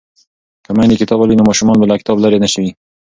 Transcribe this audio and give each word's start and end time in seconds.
که 0.65 0.71
میندې 0.77 0.99
کتاب 1.01 1.17
ولولي 1.19 1.35
نو 1.37 1.47
ماشومان 1.49 1.77
به 1.79 1.85
له 1.89 1.99
کتابه 2.01 2.21
لرې 2.23 2.39
نه 2.43 2.49
وي. 2.61 2.71